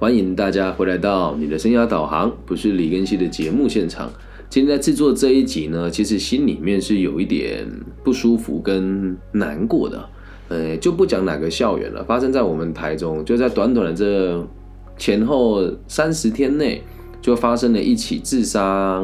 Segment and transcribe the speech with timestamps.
[0.00, 4.08] 欢迎大家回来到你的生涯导航，不是李根熙的节目现场。
[4.48, 7.68] 今天在制作这一集呢，其实心里面是有一点
[8.04, 10.08] 不舒服跟难过的。
[10.50, 14.46] 呃，就不讲哪个校园了，发生在我们台中，就在短短的这
[14.96, 16.80] 前后三十天内，
[17.20, 19.02] 就发生了一起自杀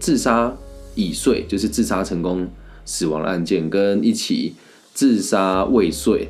[0.00, 0.52] 自杀
[0.96, 2.48] 已遂，就是自杀成功
[2.84, 4.54] 死亡的案件，跟一起
[4.92, 6.26] 自杀未遂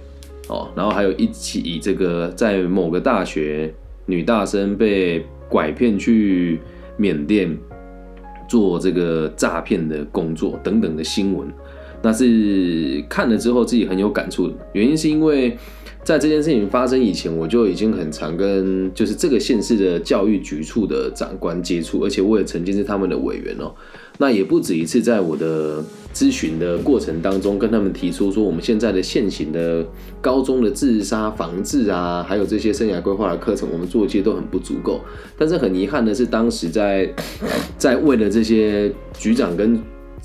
[0.50, 3.72] 哦，然后还有一起这个在某个大学。
[4.06, 6.60] 女大生被拐骗去
[6.96, 7.56] 缅甸
[8.48, 11.48] 做这个诈骗的工作等等的新闻，
[12.02, 14.52] 那是看了之后自己很有感触。
[14.72, 15.56] 原因是因为
[16.02, 23.72] 在这件事情发生以前，我就已经很常跟就是这个县市的教育局处的长官接触，而且我也曾经是他们的委员哦。
[24.22, 25.82] 那也不止一次，在我的
[26.14, 29.84] 咨询的过程当中，跟他们提出说，我们现在的现行的
[30.20, 35.00] 高中的自杀防治啊，还有这些生涯规划的课程，我们做些都很不足够。
[35.36, 37.12] 但是很遗憾的是，当时在
[37.76, 39.76] 在为了这些局长跟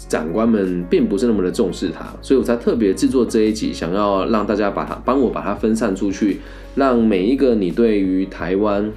[0.07, 6.37] 长官们，并不是那么的重视他，所以我才特别制作这一集，想要让大家把它帮我把它分散出去，
[6.75, 8.91] 让每一个你对于台湾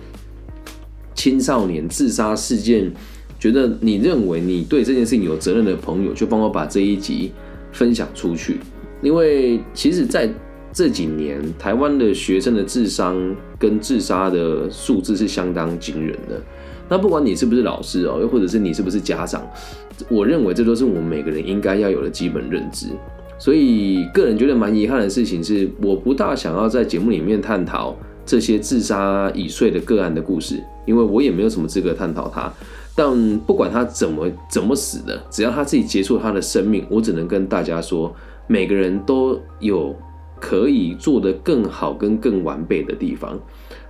[1.15, 2.93] 青少年自杀事件。
[3.41, 7.33] 觉得你认为你对这件事情有责任的朋友，就帮我把这一集
[7.73, 8.61] 分享出去。
[9.03, 10.29] 因为其实在
[10.73, 16.41] 这几年，台湾的学生的智商跟自杀的数字是相当惊人的。
[16.87, 19.43] 那不管你是不是老师哦，又或者是你是不是家长，
[20.11, 22.89] 我认为这都是我们每个人应该要有的基本认知。
[23.39, 32.53] 所以个人觉得蛮遗憾的事情是，我不大想要在节目里面探讨这些自杀已遂的个案的故事，因为我也没有什么资格探讨它。
[32.97, 38.15] 但不管他怎么怎么死的，只要他自己结束他的生命，我只能跟大家说，
[38.47, 39.95] 每个人都有
[40.41, 43.39] 可以做得更好跟更完备的地方。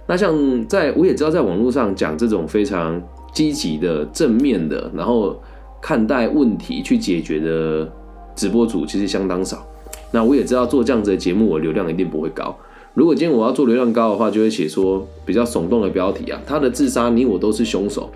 [0.07, 3.01] 那像在我也知道，在网络上讲这种非常
[3.33, 5.41] 积极的、正面的，然后
[5.81, 7.91] 看待问题去解决的
[8.35, 9.65] 直播主其实相当少。
[10.13, 12.57] 那我也知道做这样子的节目，我流量一定不会高。
[12.95, 18.11] 如果今天我要做流量高的话，就会写说比较耸动的标题啊，他的自杀，你我都是凶手。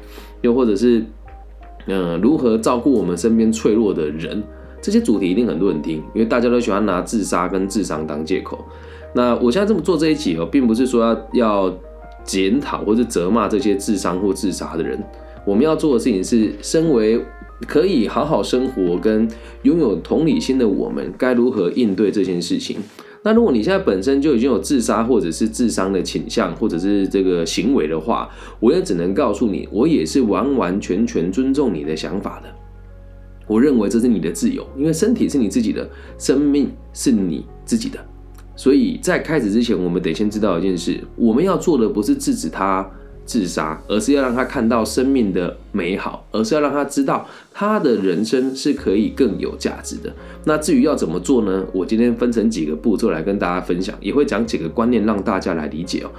[0.45, 1.03] 又或者是，
[1.87, 4.43] 嗯，如何照顾我们身边脆弱的人？
[4.83, 8.63] 这些主题一定很多人听，因为大家都喜欢拿自杀跟智商当借口。
[9.15, 11.75] 那我现在这么做这一集哦，并不是说要要
[12.25, 15.03] 检讨或者责骂这些自伤或自杀的人。
[15.47, 17.25] 我们要做的事情是，身为
[17.67, 19.27] 可以好好生活跟
[19.63, 22.77] 拥有同理心的我们，该如何应对这件事情？
[23.27, 28.29] 那如果你现在本身就已经有自杀或者是自伤的倾向，或者是这个行为的话，
[28.61, 32.49] 我也只能告诉你，我也是完完全全尊重你的想法的。
[33.47, 37.99] 我认为这是你的自由，因为身体是你自己的，生命是你自己的。
[38.55, 42.87] 所以在开始之前，我们得先知道一件事：我们要做的不是制止他。
[43.25, 50.13] 自杀，而是要让他看到生命的美好，而是要让他知道他的人生是可以更有价值的。
[50.45, 51.65] 那至于要怎么做呢？
[51.73, 56.11] 我今天分成几个步骤来跟大家分享，也会讲几个观念让大家来理解哦。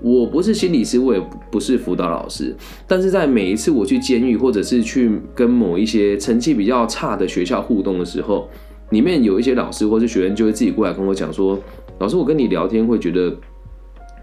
[0.00, 1.20] 我不是心理师，我也
[1.50, 2.54] 不是辅导老师，
[2.86, 8.48] 但是在每一次我去监狱或者是去跟某一些成绩比较差的学校互动的时候，
[8.90, 11.58] 里面有一些老师或是学员就会自己过来跟我讲说
[11.98, 13.36] ：“老师，我跟你聊天会觉得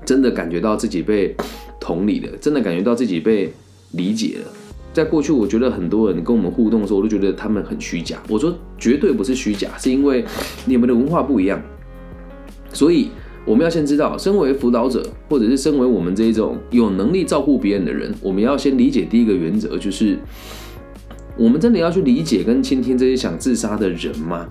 [0.06, 1.36] 真的感觉到自己被。”
[1.80, 3.52] 同理的，真的感觉到自己被
[3.92, 4.52] 理解了。
[4.94, 8.22] 在过去，我觉得很多人跟我们互动的时候，我都觉得他们很虚假。
[8.30, 10.24] 我说绝对不是虚假，是因为
[10.66, 11.62] 你们的文化不一样。
[12.72, 13.10] 所以
[13.46, 20.18] 我们要先知道，身为辅导者，或者是身为我们这一种有能力照顾别人的人，我们要先理解第一个原则，就是
[21.38, 24.48] 我们真的要去理解跟倾听这些想自杀的人吗？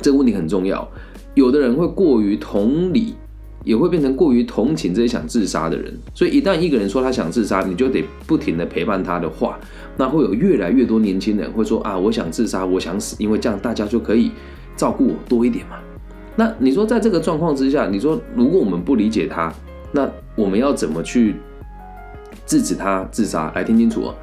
[0.00, 0.88] 这个问题很重要。
[1.34, 3.14] 有的人会过于同理。
[3.64, 9.58] 也会变成过于同情这些想自杀的人，所以一旦一个人说他想自杀，你就得不停的陪伴他的话，
[9.96, 14.32] 那会有越来越多年轻人会说啊，我想自杀，我想死，因为这样大家就可以
[14.76, 15.76] 照顾我多一点嘛。
[16.36, 19.52] 那你说在这个状况之下，你说如果我们不理解他，
[19.92, 21.34] 那我们要怎么去
[22.46, 23.52] 制止他自杀？
[23.54, 24.14] 来听清楚哦，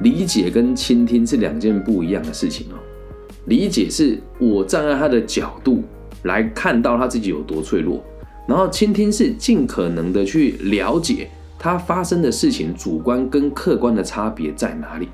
[0.00, 2.76] 理解跟倾听是两件不一样的事情哦。
[3.46, 5.82] 理解是我站在他的角度
[6.24, 8.04] 来看到他自己有多脆弱。
[8.46, 11.28] 然后倾听是尽可能的去了解
[11.58, 15.08] 他发生的事情主观跟客观的差别在哪里，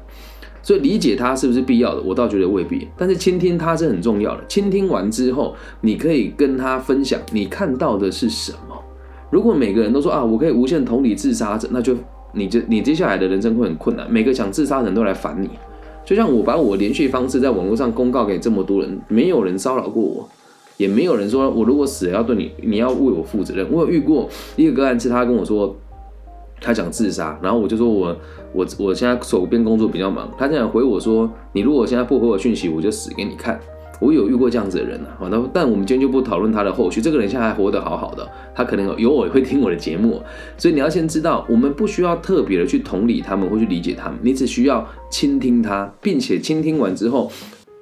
[0.63, 2.89] 所以理解他是不是必要的，我倒觉得未必。
[2.97, 4.43] 但是倾听他是很重要的。
[4.49, 8.83] 倾听完之后，你可以跟他分享你看到的是什么。
[9.31, 11.95] 如果每个人都说啊，我可以无限同理自杀者，那就
[12.33, 14.11] 你这你接下来的人生会很困难。
[14.11, 15.51] 每个想自杀的人都来烦你，
[16.03, 20.29] 就像我把我连续方式在网络上公告给这么多人，没有人骚扰过我。
[20.79, 23.71] 也没有人说我如果死了要对你，你要为我负责任。
[23.71, 24.27] 我有遇过
[24.57, 25.77] 一个个案，是他跟我说，
[26.61, 28.17] 他想自杀，然后我就说我
[28.55, 33.61] 我我现在手边工作比较忙，他这样回我说，你如果现在不回我讯息，我就死给你看。
[34.01, 37.03] 我有遇过这样子的人啊，好，那但我们今天就不讨论他的后续。
[37.03, 38.25] 这个人现在还活得好好的，
[38.55, 40.23] 他可能有偶会听我的节目，
[40.57, 47.29] 所以你要先知道，我们不需要特别的去同理他们或去理解他们，你只需要倾听他，并且倾听完之后，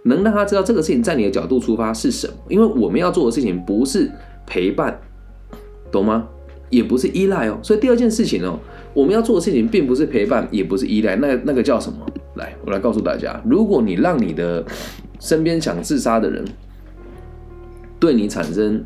[0.06, 2.34] 能让他知道这个事情在你的角度出发是什么。
[2.48, 4.10] 因为我们要做的事情不是
[4.46, 5.00] 陪伴，
[5.92, 6.28] 懂吗？
[6.68, 7.58] 也不是依赖哦。
[7.62, 8.58] 所以第二件事情哦，
[8.92, 11.98] 我们要做的事情并不是陪伴，也不是依赖，那那个叫什么？
[12.34, 14.64] 来，我来告诉大家，如果你让你的
[15.20, 16.44] 身边想自杀的人
[18.00, 18.84] 对你产生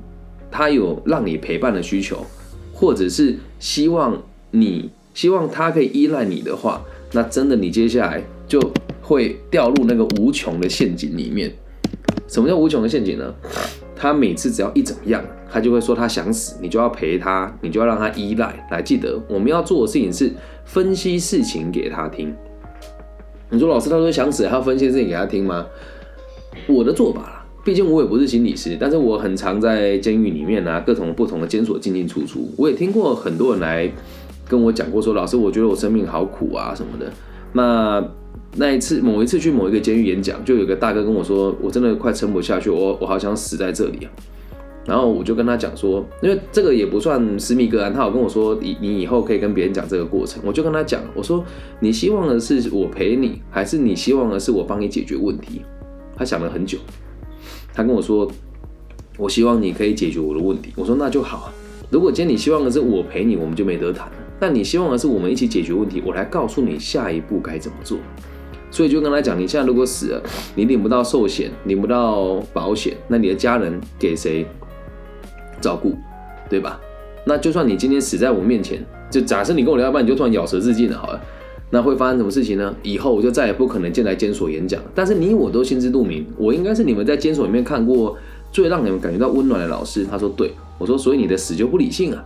[0.51, 2.25] 他有让你陪伴的需求，
[2.73, 6.83] 或者是希望你希望他可以依赖你的话，
[7.13, 8.61] 那真的你接下来就
[9.11, 11.53] 会掉入那个无穷的陷阱里面。
[12.29, 13.35] 什么叫无穷的陷阱呢？
[13.97, 15.21] 他每次只要一怎么样，
[15.51, 18.67] 他就会说他想死，你就要陪他，你就要让他依赖。
[18.71, 20.31] 来，记得我们要做的事情是
[20.65, 22.33] 分析事情给他听。
[23.51, 25.67] 你说老师，他说想死，还要分析事情给他听吗？
[26.69, 32.49] 我的做法啦，毕竟我也不是心理师，但是我很常在监狱里面啊，各种不同的监所进进出出。
[32.57, 33.91] 我也听过很多人来
[34.49, 37.13] 跟我讲过，说老师，我觉得我生命好苦啊什么的。
[37.53, 38.01] 那
[38.57, 44.11] 那一次，某一次去某一个监狱演讲，就有个大哥跟我说，我真的快撑不下去，我我好想死在这里啊。
[44.87, 50.43] 然后我就跟他讲说，因为这个也不算私密个案，他有跟我说，你你以后可以跟别人讲这个过程。
[50.45, 51.45] 我就跟他讲，我说
[51.79, 55.63] 你希望的是我陪你，还是你希望的是我帮你解决问题？
[56.17, 56.79] 他想了很久，
[57.73, 58.29] 他跟我说，
[59.17, 60.73] 我希望你可以解决我的问题。
[60.75, 61.53] 我说那就好啊。
[61.91, 64.11] 如果今天你希望的是我陪你，我们就没得谈。
[64.41, 67.99] 但你希望的是我们一起解决问题，我来告诉你下一步该怎么做。
[68.71, 70.23] 所以就跟他讲，你现在如果死了，
[70.55, 74.47] 你领不到寿险，领不到保险，那你的家人给谁？
[75.61, 75.95] 照顾，
[76.49, 76.81] 对吧？
[77.27, 81.21] 那就算你今天死在我面前，就假设你跟我聊一半，你就突然咬舌自尽了，好了，
[81.69, 82.75] 那会发生什么事情呢？
[82.83, 84.81] 以后我就再也不可能进来监所演讲。
[84.95, 88.17] 但是你我都心知肚明，我应该是你们在监所里面看过
[88.51, 90.07] 最让你们感觉到温暖的老师。
[90.11, 92.25] 他说：“对。”我说：“所以你的死就不理性啊？”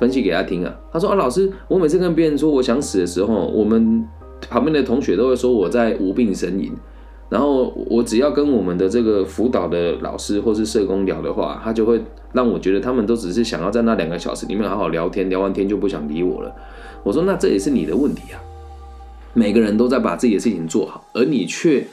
[0.00, 0.74] 分析给他听啊。
[0.90, 4.04] 他说：“啊，老师，我每次跟别人说我想死的时候，我们
[4.48, 6.72] 旁边的同学都会说我在无病呻吟。”
[7.30, 12.02] 然后我只要跟我们的这个辅导的老师或是社工聊的话，他就会
[12.32, 16.52] 让我觉得他们都只是想要在那两个小时里面好好聊天，聊完天就不想理我了。
[17.04, 18.42] 我说那这也是你的问题啊！
[19.32, 21.86] 每个人都在把自己的事情做好，而你却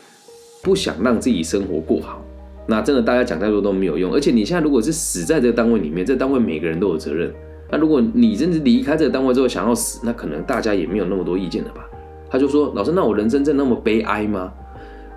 [0.63, 2.19] 不想让自己生活过好，
[2.65, 4.11] 那真的大家讲太多都没有用。
[4.11, 7.31] 而且你现在如果是死在这个单位里面，这单位每个人都有责任。
[7.69, 11.85] 那如果你真的离开这个单位之后想要死，那可能大家也没有那么多意见了吧？
[12.29, 14.51] 他就说：“老师，那我人生真那么悲哀吗？”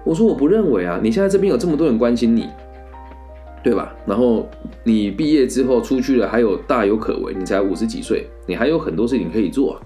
[0.06, 2.48] 我说我不认为啊，你现在这边有这么多人关心你，
[3.62, 3.94] 对吧？
[4.06, 4.48] 然后
[4.84, 7.34] 你毕业之后出去了，还有大有可为。
[7.34, 9.80] 你才五十几岁，你还有很多事情可以做。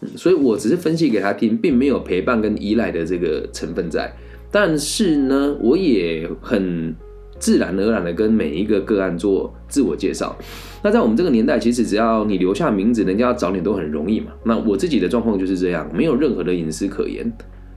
[0.00, 4.12] 嗯，所以我只是分析给他听，并没有陪伴跟依赖的这个成分在。
[4.50, 6.94] 但是呢，我也很
[7.38, 10.36] 自然而然的跟每一个个案做自我介绍。
[10.82, 14.32] 那在我们这个年代，其实只要你留下名字，人家要找你都很容易嘛。
[14.44, 17.30] 那我自己的状况就是这样，没有任何的隐私可言。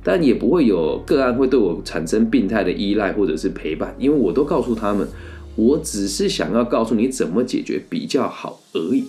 [0.04, 5.06] 但也不会有个案会对我产生病态的依赖或者是陪伴，因为我都告诉他们，
[5.56, 9.04] 我只是想要告诉你怎么解决比较好而已。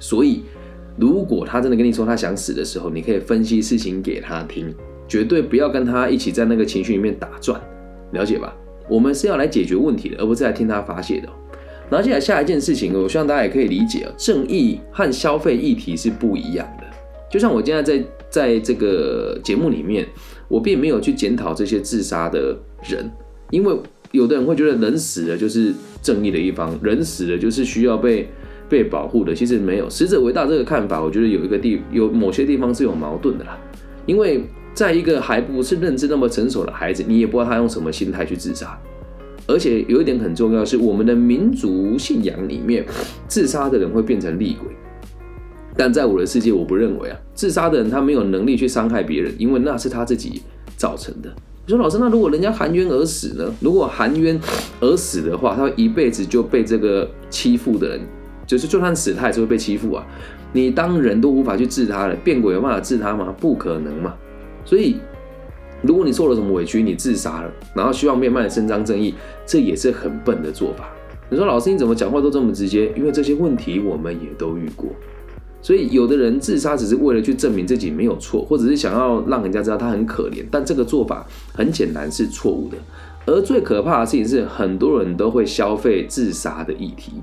[0.00, 0.42] 所以，
[0.98, 4.74] 如果他真的跟你说他想死的时候，你可以分析事情给他听，
[5.06, 7.60] 绝对不要跟他一起在那个情绪里面打转，
[8.12, 8.52] 了解吧？
[8.88, 11.28] 我们是要来解决问题的，而不是来听他发泄的。
[11.88, 16.84] 然后接下来下一件事情，我希望大家也可以理解正义和消费议题是不一样的。
[17.30, 18.04] 就像我现在在。
[18.28, 20.06] 在这个节目里面，
[20.48, 23.10] 我并没有去检讨这些自杀的人，
[23.50, 23.74] 因为
[24.10, 28.28] 有的人会觉得人死了就是正义的一方，人死了就是需要被
[28.68, 29.32] 被保护的。
[29.34, 33.58] 其实没有，死者为大这个看法，我觉得有一个地有某些地方是有矛盾的啦。
[34.04, 34.44] 因为
[34.76, 38.78] 在一个还不是认知那么成熟的孩子，你也不知道他用什么心态去自杀。
[39.46, 42.84] 而且有一点很重要是，我们的民族信仰里面，
[43.26, 44.68] 自杀的人会变成厉鬼。
[45.74, 50.42] 但在我的世界，我不认为啊，自杀的人他没有能力去伤害别人，因为那是他自己
[50.76, 51.34] 造成的。
[51.64, 53.50] 你说老师，那如果人家含冤而死呢？
[53.60, 54.38] 如果含冤
[54.80, 58.00] 而死的话，他一辈子就被这个欺负的人，
[58.46, 60.06] 就是就算死，他也是会被欺负啊。
[60.52, 63.34] 你当人都无法去治他了，变鬼有办法治他吗？
[63.40, 64.14] 不可能嘛。
[64.66, 64.96] 所以，
[65.80, 69.14] 如果你受了什么委屈，你自杀了，然后希望慢慢的伸张正义，
[69.46, 70.92] 这也是很笨的做法。
[71.30, 72.92] 你说老师，你怎么讲话都这么直接？
[72.96, 74.90] 因为这些问题我们也都遇过。
[75.62, 82.76] 所以，有的人自杀只是为了去证明自己没有错，或者是想要让人家知道他很可怜，但这个做法很简单是错误的。
[83.26, 87.14] 而最可怕的事情是，很多人都会消费自杀的议题。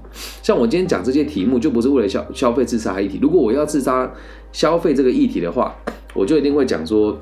[0.41, 3.17] 像我今天讲这些题目，就不是为了消消费自杀议题。
[3.21, 4.11] 如果我要自杀
[4.51, 5.73] 消费这个议题的话，
[6.13, 7.17] 我就一定会讲说，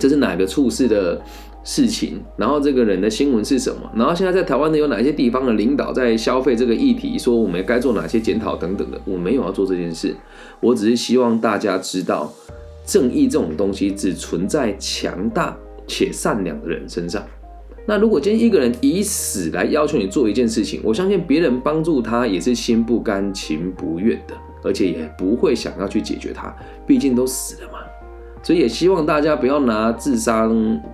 [0.00, 1.20] 这是哪个处事的
[1.62, 8.98] 事情，然后这个人的新闻是什么，然后现在在台湾的有哪些地方的领导在消费这个议题，说我们该做哪些检讨等等的。
[9.04, 10.16] 我没有要做这件事，
[10.58, 12.32] 我只是希望大家知道，
[12.86, 15.54] 正义这种东西只存在强大
[15.86, 17.22] 且善良的人身上。
[17.86, 26.54] 那如果今天一个人以死来要求你做一件事情，我相信别人帮助他也是心不甘情不愿的，而且也不会想要去解决他，
[26.86, 27.78] 毕竟都死了嘛。
[28.42, 30.48] 所以也希望大家不要拿自杀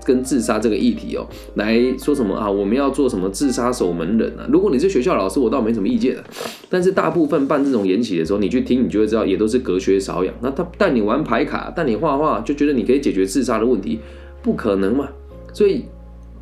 [0.04, 4.46] 跟自杀这个议题哦来说什么啊，我们要做什么自杀守门人啊？
[4.50, 6.24] 如果你是学校老师，我倒没什么意见的。
[6.68, 10.34] 但是大部分办这种演习的时候，你去听，你就会知道，也都是隔靴搔痒。
[10.40, 14.00] 那他带你玩牌卡，带你画画，就觉得你可以解决自杀的问题，
[14.42, 15.08] 不可能嘛？
[15.52, 15.84] 所以。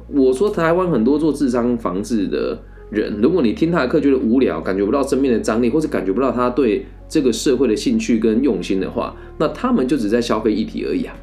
[0.06, 2.58] 我说台湾很多做智商防治的
[2.90, 11.14] 人，如果你听他的课觉得无聊，感觉不到生命的张力，或是感觉不到他对这个社会的兴趣跟用心的话，那他们就只在消费议题而已啊，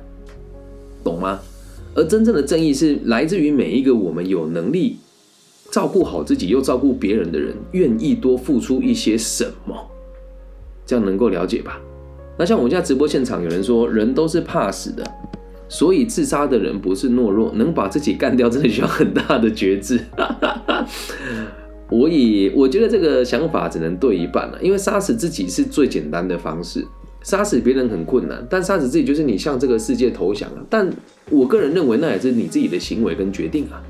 [1.03, 1.39] 懂吗？
[1.93, 4.97] 而真正的正义是来自于每一个我们有能力
[5.69, 9.75] 照顾好自己又照顾别人的人，愿意多付出一些什么，
[10.85, 11.81] 这样能够了解吧？
[12.37, 15.03] 那像我们现在直播现场有人说，人都是怕死的。
[15.67, 19.97] 所以自杀的人不是懦弱，能把自己干掉，真的需要很大的觉知。
[21.91, 26.83] 我也我觉得这个想法只能对一半了，因为杀死自己是最简单的方式，
[27.21, 30.65] 杀死别人很困难，但杀死自己就是你向这个世界投降了。
[30.69, 30.89] 但
[31.29, 33.83] 我个人认为，那也是你自己的行为跟决定啊。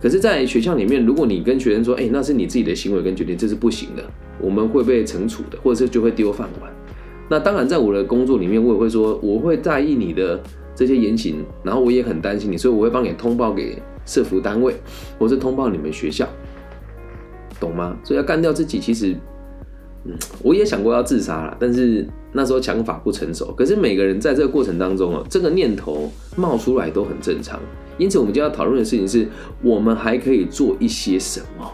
[0.00, 4.02] 可是，在学校里面，如果你跟学生说，哎，那是你自己的行为跟决定，这是不行的，
[4.40, 6.72] 我们会被惩处的，或者是就会丢饭碗。
[7.28, 10.40] 那当然，在我的工作里面，我也会说，我会在意你的。
[10.74, 14.74] 这些言行，然后我也很担心你，所以我会帮你通报给社服单位，
[15.18, 16.26] 或是通报你们学校，
[17.62, 17.96] 懂吗？
[18.02, 19.14] 所以要干掉自己，其实，
[20.04, 23.52] 嗯，我也想过要自杀了，但是那时候想法不成熟。
[23.56, 27.60] 可是每个人在这个过程当中啊，这个念头冒出来都很正常。
[27.98, 29.26] 因此，我们今天要讨论的事情是，
[29.62, 31.72] 我们还可以做一些什么，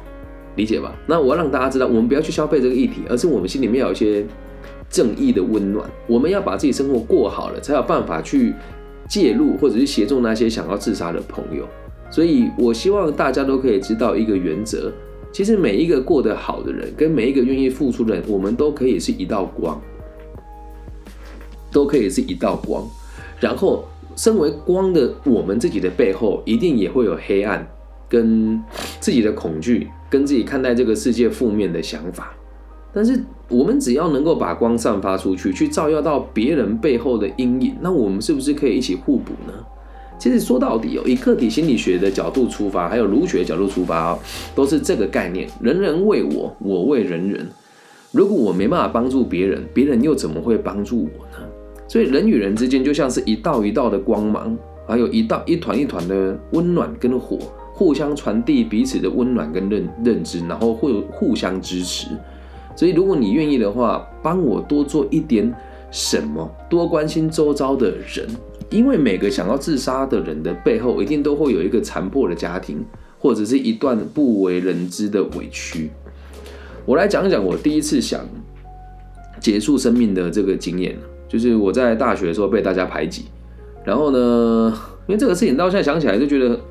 [0.57, 0.95] 理解吧？
[1.07, 4.25] 那我要让大家知道，我们不要去消费这个议题，而是我们心里面有一些
[4.90, 5.88] 正义的温暖。
[6.07, 8.54] 我们要把自己生活过好了，才有办法去。
[9.09, 11.66] 介入或者是协助那些想要自杀的朋友，
[12.11, 14.92] 所以我希望大家都可以知道一个原则：，
[15.30, 19.80] 其实每一个过得好的人，跟每一个愿意付出的人，我们都可以是一道光，
[21.70, 22.85] 都可以是一道光。
[23.38, 23.85] 然后，
[24.16, 27.64] 身为光的我们自己的背后，一定也会有黑暗，
[28.08, 28.61] 跟
[28.99, 32.35] 自己的恐惧，跟自己看待这个世界负面的想法。
[32.92, 39.52] 但是我们只要能够把光散发出去，去照耀到别人背后的阴影，那我们是不是可以一起互补呢？
[40.18, 44.18] 其实说到底哦，以个体心理学的角度出发，还有儒学的角度出发哦，
[44.54, 47.46] 都是这个概念：人人为我，我为人人。
[48.10, 51.46] 如果我没办法帮助别人，别人又怎么会帮助我呢？
[51.87, 54.56] 所以人与人之间就像是一道一道的光芒，
[54.87, 57.38] 还有一道一团一团的温暖跟火，
[57.72, 62.08] 互相传递彼此的温暖跟认认知，然后会互相支持。
[62.75, 65.52] 所以，如果你愿意的话，帮我多做一点
[65.90, 68.26] 什么，多关心周遭的人，
[68.70, 72.84] 因为每个想要自杀的人的背后，一定都会有一个残破的家庭，
[73.18, 75.90] 或者是一段不为人知的委屈。
[76.84, 78.20] 我来讲一讲我第一次想
[79.40, 80.96] 结束生命的这个经验，
[81.28, 83.25] 就是我在大学的时候被大家排挤，
[83.84, 84.72] 然后呢，
[85.06, 86.58] 因为这个事情到现在想起来就觉得。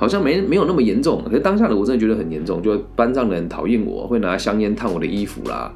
[0.00, 5.70] 好像没没有那么严重，可是当下的我真的觉得很严重，就班上的人讨厌我，会拿香烟烫我的衣服啦，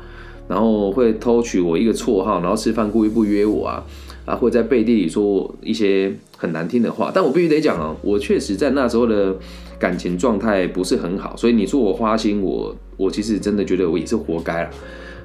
[0.48, 3.84] 然后会偷取我一个绰号，然后吃饭故意不约我啊，
[4.24, 7.10] 啊，会在背地里说一些很难听的话。
[7.14, 9.36] 但我必须得讲哦，我确实在那时候的
[9.78, 14.70] 感情状态不是很好，所以你说我花心，我我其实真的觉得我也是活该了。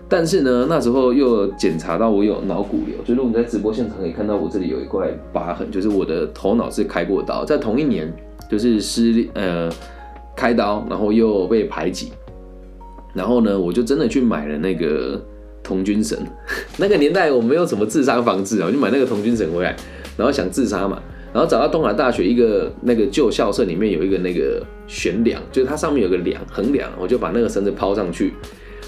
[0.07, 8.11] 但是呢，那时候又检查到我有脑骨瘤，就是我们在直播现场可以看到我这里有一块疤痕，就是我的头脑是开过刀，在同一年。
[8.49, 9.69] 就是失呃
[10.35, 12.11] 开刀，然后又被排挤，
[13.13, 15.23] 然后呢，我就真的去买了那个
[15.69, 16.17] 童军绳。
[16.77, 19.75] 那个年代我没有什么自杀防治啊，我就买那个童军绳回来，
[20.17, 20.99] 然后想自杀嘛，
[21.31, 28.33] 然后找到东海大学一个那个旧校舍里面有一个那个悬梁，就是它上面有个梁横梁，我就把那个绳子抛上去。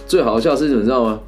[0.07, 1.19] 最好笑是什么，你知道吗？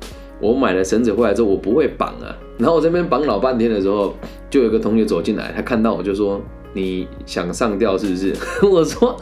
[0.41, 4.15] 我买了绳子回来之后，我不会绑啊，然后我这边绑老半天的时候，
[4.49, 6.41] 就有个同学走进来，他看到我就说。
[6.75, 8.33] 你想上吊是不是？
[8.65, 9.15] 我说，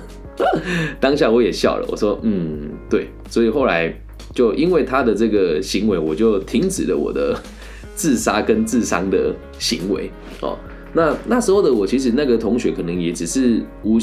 [1.02, 1.86] 当下我也笑了。
[1.92, 3.10] 我说，嗯，对。
[3.30, 3.94] 所以后来
[4.34, 7.38] 就因为他的这个行为，我就停止了我的
[7.96, 10.10] 自杀跟自伤的行为。
[10.42, 10.58] 哦，
[10.94, 13.98] 那那时候的我，其实那个同学可能也只是无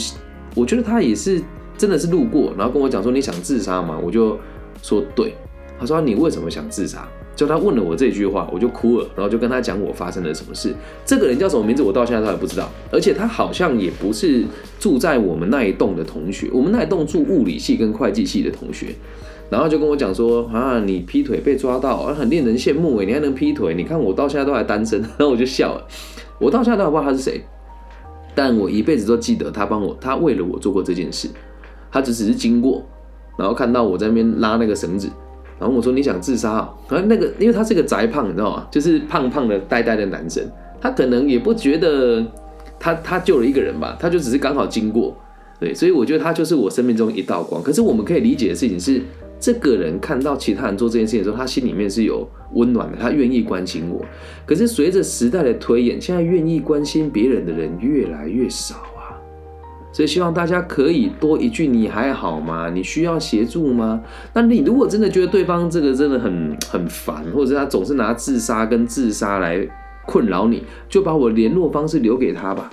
[0.54, 1.40] 我觉得他也是
[1.76, 3.98] 真的是路过，然后跟我讲说你想自杀吗？
[4.02, 4.38] 我就
[4.82, 5.34] 说对。
[5.80, 7.08] 他说你为什么想自杀？
[7.36, 10.74] 就他问了我这句话，我就哭了，然后就跟他讲我发生了什么事。
[11.04, 11.84] 这个人叫什么名字？
[11.84, 12.68] 我到现在都还不知道。
[12.90, 14.44] 而且他好像也不是
[14.80, 18.88] 住在我们那一栋的同学，我们那一栋住物理系跟会计系的同学。
[19.50, 23.74] 然后就跟我讲说啊，你劈腿被抓到，很令人羡慕诶，你还能劈腿？
[23.74, 25.00] 你看我到现在都还单身。
[25.18, 25.86] 然后我就笑了，
[26.38, 27.42] 我到现在都还不知道他是谁，
[28.34, 31.28] 但我一辈子都记得他帮我，他为了我做过这件事。
[31.90, 32.84] 他只只是经过，
[33.38, 35.08] 然后看到我在那边拉那个绳子。
[35.58, 36.74] 然后我说你想自杀啊？
[36.88, 38.68] 然后那个，因为他是个宅胖，你知道吗？
[38.70, 40.44] 就是胖胖的呆呆的男生，
[40.80, 42.24] 他可能也不觉得
[42.78, 45.16] 他他救了一个人吧，他就只是刚好经过，
[45.58, 47.60] 对，所以我觉得他就是我生命中一道光。
[47.60, 49.02] 可是我们可以理解的事情是，
[49.40, 54.04] 这个人看到其他人做这件事情的时候，他心里面是有温暖的，他愿意关心我。
[54.44, 59.14] 可是随着时代的推演，现在愿意关心别人的人越来越少啊。
[59.92, 62.70] 所以希望大家可以多一句“你还好吗？
[62.70, 64.00] 你需要协助吗？”
[64.34, 69.66] 那你如果真的觉得对方这个真的很很烦，或者是他总是拿自杀跟自杀来
[70.06, 72.70] 困扰你，就把我联络方式留给他吧。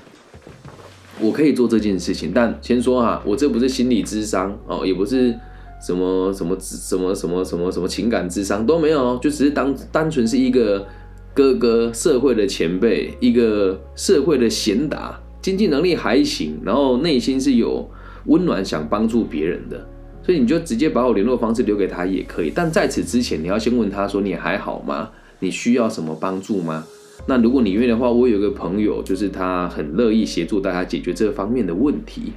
[1.20, 5.34] 我可以做这件事情，但先说哈，我这不是心理智商哦，也不是
[5.82, 10.86] 什么什么什么什么什么什么情感智商都没有，就只是当单纯是一个
[11.34, 15.20] 哥哥，社会的前辈，一个社会的贤达。
[15.42, 17.88] 经济能力还行，然后内心是有
[18.26, 19.88] 温暖，想帮助别人的，
[20.24, 22.52] 所以你就直接把我联络方式留给他也可以。
[22.56, 25.12] 但在此之前，你要先问他说：“你还好吗？
[25.38, 26.84] 你需要什么帮助吗？”
[27.28, 32.34] 那如果你愿意的话，我有一个朋友，就是他很乐意协助大家解决这方面的问题，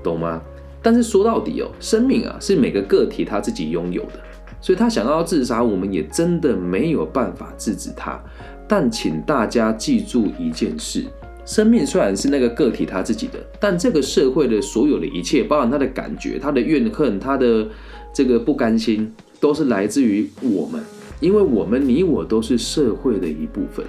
[0.00, 0.40] 懂吗？
[0.84, 4.20] 但是说到底哦，生命啊是每个个体他自己拥有的，
[4.60, 8.22] 所以他想要自杀，我们也真的没有办法制止他。
[8.68, 11.06] 但请大家记住一件事。
[11.46, 17.66] 生命虽然是那个个体他自己的，但这个社会的所有的一切，包含他的感觉、他的怨恨、他的
[18.14, 19.10] 这个不甘心，
[19.40, 20.82] 都是来自于我们，
[21.20, 23.84] 因为我们你我都是社会的一部分，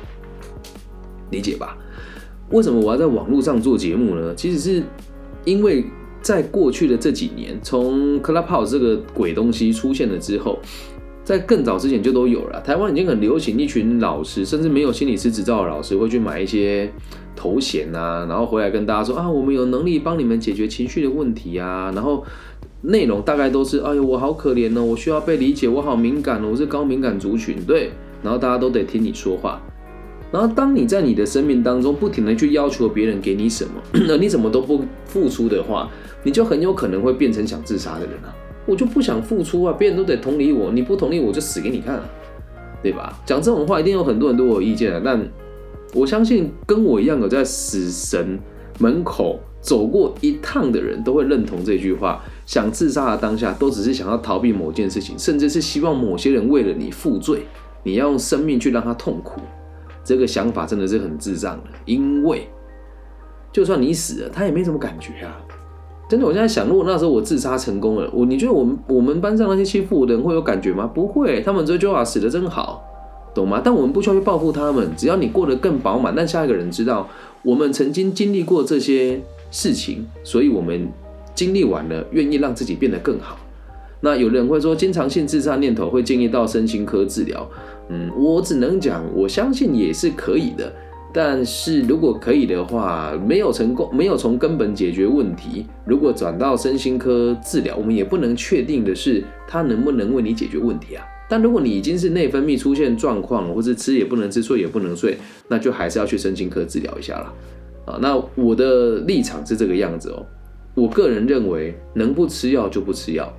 [1.31, 1.77] 理解吧？
[2.51, 4.36] 为什么我要在网络上做节目呢？
[4.36, 4.84] 其实是
[5.45, 5.86] 因为
[6.25, 10.57] 在过去的这几年，从 Clubhouse 这个鬼东西出现了之后。
[11.23, 16.91] 在更早之前就都有了，台湾已经很流行，一群老师甚至没有心理师执照的老师会去买一些
[17.35, 22.23] 头衔啊，然后回来跟大家说啊，我们有能力帮你们解决情绪的问题啊，然后
[22.81, 27.89] 内容大概都是，哎呦我好可怜哦，我需要被理解，我好敏感哦，我是高敏感族群，对，
[28.21, 29.59] 然后大家都得听你说话，
[30.36, 35.89] 然后当你在你的生命当中不停的去要求别人给你什么， 那你怎么都不付出的话，
[36.24, 38.36] 你就很有可能会变成想自杀的人啊。
[38.65, 42.04] 我就不想付出啊，别人都得同理我，你不同理我就死给你看，啊
[42.84, 43.17] 对吧？
[43.26, 45.26] 讲这种话一定有很多人都有意见啊，但
[45.93, 48.38] 我相信跟我一样有在死神
[48.80, 57.45] 门口走过一趟的人都会认同这句话：想自杀的当下，都只是想要逃避某件事情，甚至是希望某些人为了你负罪，
[57.84, 59.39] 你要用生命去让他痛苦。
[60.06, 62.48] 这个想法真的是很智障的，因为
[63.52, 65.36] 就算你死了，他也没什么感觉啊。
[66.08, 70.86] 真的，我现在想，如果那时候我自杀成功了，我你觉得我们我们班上那些欺负我的人会有感觉吗？
[70.86, 72.84] 不会，他们这句话死的真好，
[73.34, 73.60] 懂吗？
[73.65, 77.10] 但我们不需要去报复他们，只要你过得更饱满，但下一个人知道
[77.41, 80.88] 我们曾经经历过这些事情，所以我们
[81.34, 83.39] 经历完了，愿意让自己变得更好。
[84.02, 87.50] 那有的人会说，经常性自杀念头会建议到身心科治疗，
[87.89, 90.71] 嗯，我只能讲，我相信也是可以的。
[91.13, 95.65] 但是如果可以的话，没有成功，没有从根本解决问题。
[95.86, 101.06] 如果转到身心科治疗，我们也不能确定的是他能不能为你解决问题啊。
[101.30, 105.17] 但如果你已经是内分泌出现状况，或者吃也不能吃，睡也不能睡，
[105.48, 107.34] 那就还是要去身心科治疗一下啦。
[107.86, 110.26] 啊，那我的立场是这个样子哦。
[110.74, 113.32] 我个人认为，能不吃药就不吃药，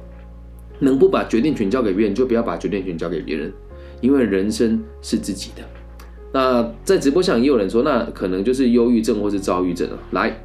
[0.79, 3.53] 能不把决定权交给别人就不要把决定权交给别人，
[4.01, 5.63] 因为人生是自己的。
[6.33, 9.99] 那在直播上也有人说，那可能就是忧郁症或是躁郁症了。
[10.11, 10.39] 来，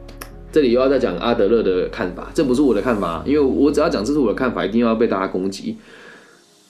[0.52, 5.78] 这里又要再讲阿德勒的看法，这不是我的看法，因为我只要讲这是我的看法，一定要被大家攻击。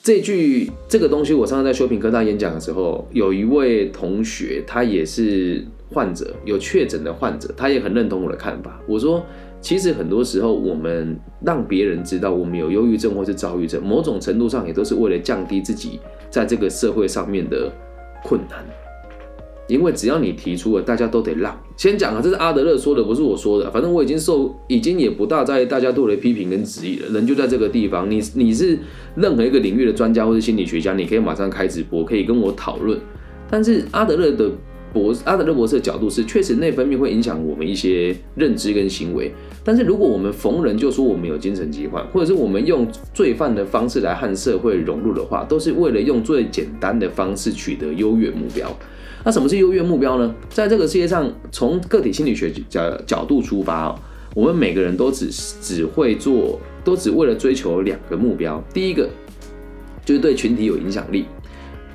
[0.02, 8.80] 这句这个东西，我上次在修平科大演讲的时候，有一位同学，他也是患者，有确诊的患者，他也很认同我的看法。
[8.88, 9.24] 我说，
[9.62, 17.72] 其实很多时候我们让别人知道我们有忧郁症或是躁郁症，某种程度上也都是为了降低自己在这个社会上面的
[18.24, 18.58] 困难。
[19.68, 21.58] 因为只要你提出了，大家都得让。
[21.76, 23.70] 先讲啊，这是阿德勒说的，不是我说的。
[23.70, 27.08] 反正我已经受，已经也不大在意大家对我的批评跟质疑了。
[27.10, 28.76] 人就在这个地方，你你是
[29.14, 32.98] 任何一个领域的专家或是心理学家，你可以马上开直播，可以跟我讨论。
[33.48, 34.50] 但是阿德勒的
[34.92, 39.32] 博阿德勒博士的角度是，确实内分泌会影响我们一些认知跟行为。
[39.64, 48.68] 但是如果我们逢人就说我们有精神疾患，或者是我们用罪犯的方式来和社会融入的话，都是为了用最简单的方式取得优越目标。
[49.24, 50.34] 那什么是优越目标呢？
[50.50, 53.98] 在这个世界上，从个体心理学角角度出发哦，
[54.34, 58.60] 我们每个人都只只会做，都只为了追求两个目标。
[58.74, 59.08] 第一个
[60.04, 61.26] 就是对群体有影响力，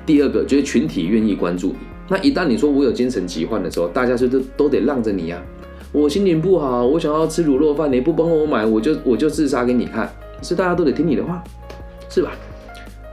[0.06, 1.76] 第二个就是群体愿意关注你。
[2.08, 5.42] 那一旦你说我有精神疾患的时候，大家是都都得让着你呀。
[5.92, 11.42] 我心情不好，我想要吃卤肉饭，你不帮我买，我就我就自杀给你看，是大家都得听你的话，
[12.10, 12.32] 是吧？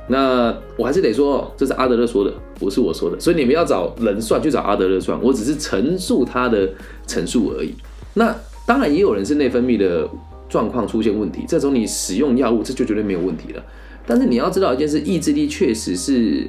[0.07, 6.69] 那我还是得说，这是阿德勒说的，不是我说的，所以你们要找人算，去找阿德勒算，我只是陈述他的
[7.07, 7.73] 陈述而已。
[8.13, 8.35] 那
[8.67, 10.07] 当然也有人是内分泌的
[10.47, 13.63] 状况出现问题，这时候你使用药物，这就绝对没有问题了。
[14.05, 16.47] 但是你要知道一件事，意志力确实是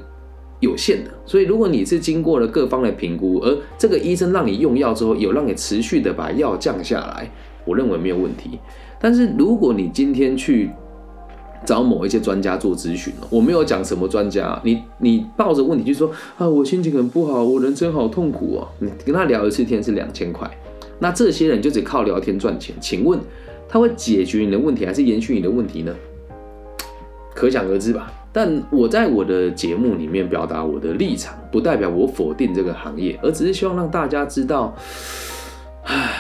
[0.61, 7.31] 有限的，所以如果你是经过了各方的评估，而这个医生让你用药之后，有让你持续的把药降下来，
[7.65, 8.59] 我认为没有问题。
[9.01, 10.71] 但是如果你今天去，
[11.65, 18.69] 找某一些专家做咨询我没有讲什么专家，你你抱着问题就说啊，我心情很不好，我人生好痛苦哦。
[18.79, 20.49] 你跟他聊一次天是两千块，
[21.01, 23.19] 那这些人就只靠聊天赚钱，请问
[23.69, 25.95] 他会解决你的问题，还是延续你的问题呢？
[27.35, 28.13] 可想而知吧。
[28.37, 34.77] 但我在我的节目里面表达我的立场，不代表我否定这个行业，而只是希望让大家知道，
[35.85, 36.13] 唉，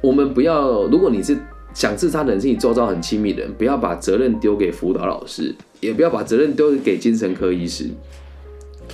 [0.00, 1.38] 我们不要，如果你是。
[1.74, 7.88] 想自杀的人是你周遭很亲密的人，不要把责任丢给辅导老师，也不要把责任丢给精神科医师。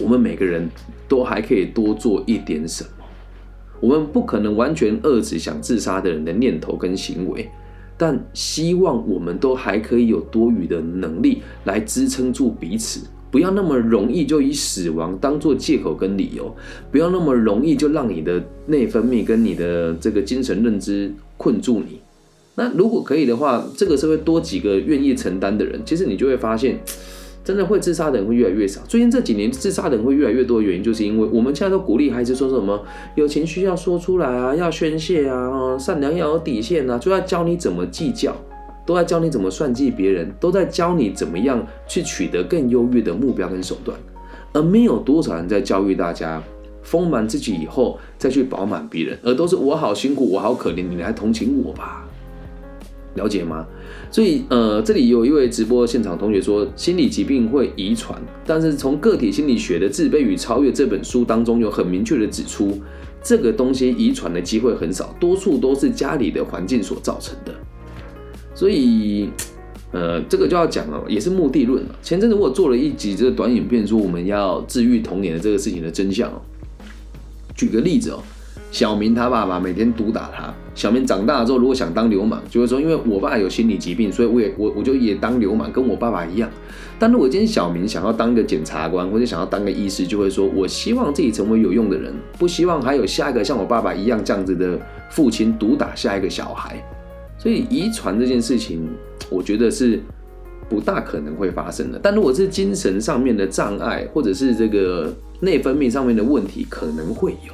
[0.00, 0.70] 我们每个人
[1.08, 2.90] 都还可以多做一点什么。
[3.80, 7.50] 我们不可能完全遏制想自杀的人的念头跟行为，
[7.98, 16.54] 但希望我们都还可以有多余的能力来支撑住彼此，不要那么容易就以死亡当做借口跟理由，
[16.92, 21.98] 不要那么容易就让你的内分泌跟你的这个精神认知困住你。
[22.54, 26.80] 那如果可以的话，这个社会多几个愿意承担的人，其实你就会发现，
[27.44, 28.80] 真的会自杀的人会越来越少。
[28.88, 32.84] 最近这几年自杀的人会越来越多的原因，就是因为我们现在都鼓励孩子说什么
[33.14, 38.34] 有情绪要说出来啊，要宣泄啊，善良要有底线啊，就要教你怎么计较，
[38.84, 43.96] 都在教你怎么算计别人，都在教你怎么样去取得更优越的目标跟手段，
[44.52, 46.42] 而没有多少人在教育大家
[46.82, 52.04] 丰满自己以后再去饱满别人，而都是我好辛苦，我好可怜，你来同情我吧。
[53.14, 53.66] 了解吗？
[54.12, 62.78] 所以，呃，这里有一位直播现场同学说，心理疾病会遗传，但是从个体心理学的《自卑与超越》这本书当中，有很明确的指出，
[63.22, 67.54] 这个东西遗传的机会很少，多数都是家里的环境所造成的。
[68.54, 69.28] 所以，
[69.92, 71.94] 呃，这个就要讲了，也是目的论了。
[72.02, 76.40] 前阵子我做了一集这个短影片，说我们要治愈童年的这个事情的真相哦。
[77.54, 78.22] 举个例子哦。
[78.70, 80.54] 小明他爸爸每天毒打他。
[80.78, 86.48] 小明长大了之后，如果想当流氓，就会说：因为我爸有心理疾病，所以我也我我就也当流氓，跟我爸爸一样。
[87.00, 94.78] 但如果今天小明想要当个检察官，或者想要当个医师，就会说：我希望自己成为有用的人，不希望还有下一个像我爸爸一样这样子的
[95.10, 96.80] 父亲毒打下一个小孩。
[97.36, 98.88] 所以遗传这件事情，
[99.30, 100.00] 我觉得是
[100.68, 101.98] 不大可能会发生的。
[102.00, 107.52] 但如果是精神上面的障碍，或者是这个内分泌上面的问题，可能会有。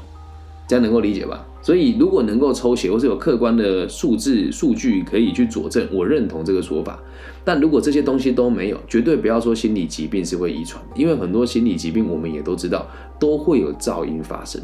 [0.68, 1.42] 这样能够理解吧？
[1.64, 7.02] 所以如果能够抽血，或是有客观的数字数据可以去佐证，我认同这个说法。
[7.42, 12.86] 但如果这些东西都没有，绝对不要说心理疾病是会遗传，因为很多心理疾病我们也都知道
[13.18, 14.60] 都会有噪音发生。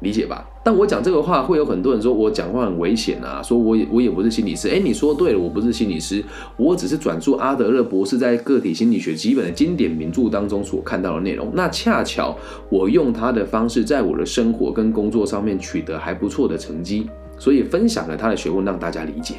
[0.00, 0.46] 理解吧？
[0.64, 4.68] 但我讲这个话，会有很多人说我讲话很危险啊，说我也我也不是心理师。
[4.68, 6.24] 哎，你说对了，我不是心理师，
[6.56, 11.50] 我只是转述阿德勒博士在个体心理学基本的经典名著当中所看到的内容。
[11.54, 12.36] 那恰巧
[12.68, 17.08] 我用他的方式，在我的生活跟工作上面取得还不错的成绩，
[17.38, 19.34] 所以分享了他的学问让大家理解。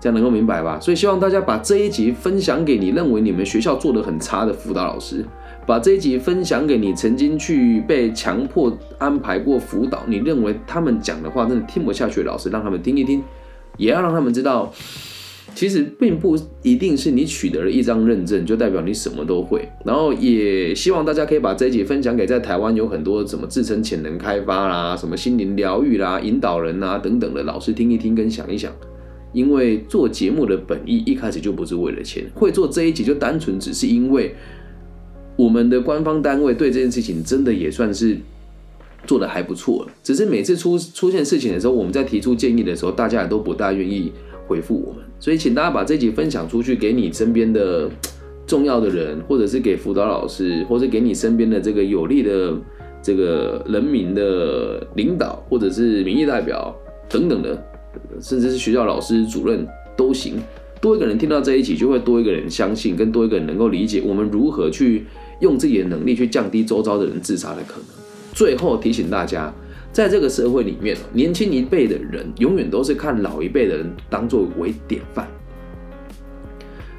[0.00, 0.80] 这样能够明白吧？
[0.80, 5.22] 所以希望大家把这一集分享给你认为你们学校做的很差的辅导老师。
[5.66, 13.22] 把这一集分享给你曾经去被强迫安排过辅导，你认为他们讲的话真的听不下去老师，让他们听一听，
[13.76, 14.72] 也要让他们知道，
[15.54, 19.68] 其实并不一定是你取得了一张认证就代表你什么都会。
[19.84, 28.72] 然后也希望大家可以把这一集分享给在台湾有很多什么自称潜能开发啦、什么心灵疗愈啦、引导人啊等等的老师听一听跟想一想，
[29.32, 34.34] 因为做节目的本意一开始就不是为了钱，会做这一集就单纯只是因为。
[35.40, 38.14] 我们的官方单位对这件事情真的也算是
[39.06, 44.12] 做的还不错，只是每次出出现事情的时候，我们在提出建议的时候，大家也都不大愿意
[44.46, 47.88] 回复我们，所以请大家把这集分享出去，给你身边的
[48.46, 52.54] 重要的人，或者是给辅导老师，或者给你身边的这个有利的
[53.02, 56.76] 这个人民的领导，或者是民意代表
[57.08, 57.56] 等等的，
[58.20, 60.34] 甚至是学校老师、主任都行。
[60.82, 65.04] 多一个人听到这一集，就会多一个人相信，跟多一个人能够理解我们如何去
[65.40, 67.84] 用自己的能力去降低周遭的人自杀的可能。
[68.32, 69.52] 最后提醒大家，
[69.92, 75.26] 在这个社会里面，年轻一辈的人永远都是看老一辈的人当作为典范。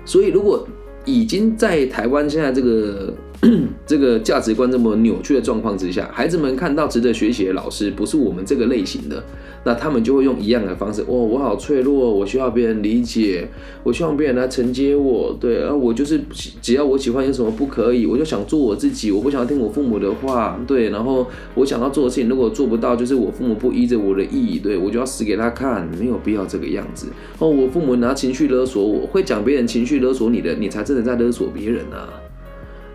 [0.04, 0.68] 所以，如果
[1.06, 3.14] 已经在台湾现在这个
[3.88, 9.24] 这个价值观这么扭曲的状况之下，孩子们看到值得学习的老师不是我们这个类型的，
[9.64, 11.02] 那他们就会用一样的方式。
[11.02, 13.48] 哦，我好脆弱，我需要别人理解，
[13.82, 15.36] 我希望别人来承接我。
[15.40, 16.22] 对啊，我就是
[16.62, 20.60] 只要我喜欢有什么不可以，我就想做我自己，我不想要听我父母的话。
[20.68, 21.26] 对，然后
[21.56, 27.08] 我想要做的事情，如果做不到，就是我父母不依着我的意，对我就要死给他看，没有必要这个样子。
[27.40, 32.08] 哦，我父母拿情绪勒索我，会讲别人情绪勒索你的，你才真的在勒索别人啊。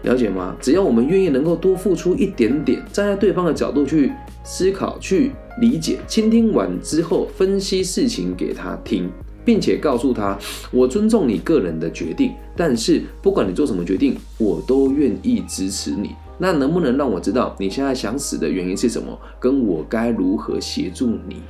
[0.07, 0.57] 了解吗？
[0.61, 4.12] 只要我们愿意能够多付出一点点，站在对方的角度去
[4.45, 9.11] 思考、去理解、倾听完之后，分析事情给他听，
[9.45, 10.38] 并且告诉他：
[10.71, 16.11] 我尊重你个人的决定，但是不管你做什么决定，我都愿意支持你。
[16.38, 19.19] 那能不能让我知道你现在想死的原因是什么？
[19.40, 21.42] 跟我该如何协助你？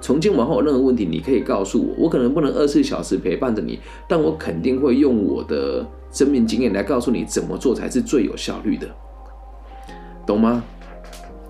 [0.00, 8.86] 从今往后任何问题，你可以告诉我，我可能不能二十四小时陪伴着你，但我肯定会用我的生命经验来告诉你怎么做才是最有效率的，
[10.24, 10.62] 懂吗？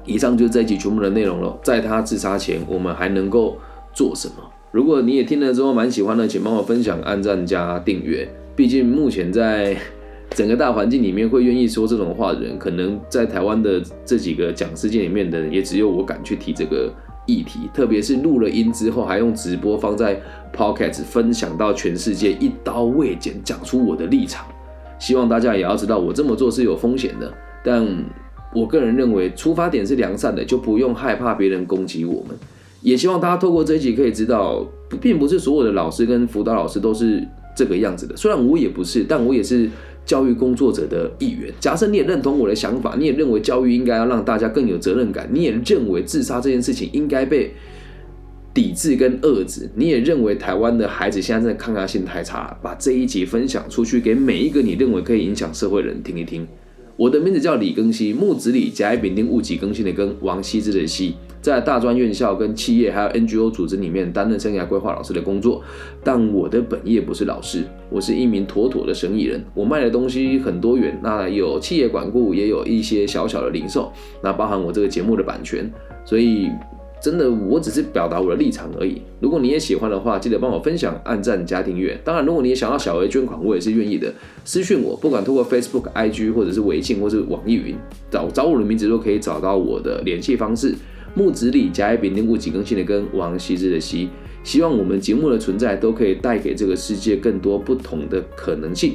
[0.07, 1.57] 以上就是这一集全部的内容了。
[1.62, 3.59] 在他自杀前，我们还能够
[3.92, 4.35] 做什么？
[4.72, 8.27] 如果你也听了之后蛮喜欢的，请帮我分享、按赞加订阅。
[8.57, 9.77] 毕竟目前在
[10.31, 16.90] 整个大环境里面，会愿意说这种话的人，可能在台湾的这几个讲师界里面的人，也只有我敢去提这个。
[17.27, 20.20] 议题，特别是录了音之后，还用直播放在
[20.55, 24.44] Podcast 分享到全世界，一刀未剪讲出我的立场。
[25.04, 27.30] 希望大家也要知道，我这么做是有风险的，
[27.62, 27.86] 但
[28.54, 32.34] 我个人认为出发点是良善的，就不用害怕别人攻击我们。
[32.80, 34.66] 也希望大家透过这一集可以知道，
[35.02, 37.22] 并不是所有的老师跟辅导老师都是
[37.54, 38.16] 这个样子的。
[38.16, 39.68] 虽然我也不是，但我也是。
[40.06, 41.50] 教育工作者的一员。
[41.58, 47.54] 假设你也认同我的想法，你也认为教育应该要让大家更有责任感，你也认为自杀这件事情应该被
[48.54, 56.46] 抵制跟遏制，你也认为台湾的孩子现在抗压性太差，把这一集分享出去，给每一个你认为可以影响社会的人听一听。
[56.96, 65.60] 我的名字叫李更新，木子李，甲乙丙丁戊己更新的更，王羲之的羲，在大专院校、跟企业还有 NGO 组织里面担任生涯规划老师的工作。
[66.04, 69.42] 但我的本业不是老师，我是一名妥妥的生意人。
[69.52, 75.68] 我卖的东西很多元，那有企业管顾，也有一些小小的零售，那包含我这个节目的版权，
[76.04, 76.48] 所以。
[77.04, 79.02] 真的，我只是表达我的立场而已。
[79.20, 82.00] 如果你也喜欢的话，记得帮我分享、按赞、加订阅。
[82.02, 84.10] 当然，如果你也想要小额捐款，我也是愿意的。
[84.42, 87.76] 私讯我，不管通过 Facebook、IG 或者是微信或是网易云，
[88.10, 90.74] 找找我的名字都可以找到我的联系方式。
[91.14, 94.08] 木子李，甲乙丙丁戊己庚辛的庚，王羲之的羲。
[94.42, 98.94] 希望我们节目的存在都可以带给这个世界更多不同的可能性。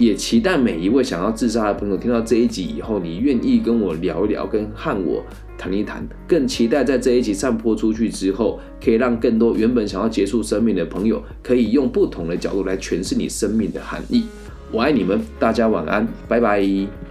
[0.00, 5.22] 也期待每一位想要自杀的朋友听到这一集以后，你愿意跟我聊一聊，跟和我
[5.58, 6.02] 谈一谈。
[6.26, 14.24] 更期待在这一集散播出去之后，可以让更多原本想要结束生命的朋友，可以用不同的角度来诠释你生命的含义。
[14.72, 17.09] 我爱你们，大家晚安，拜拜。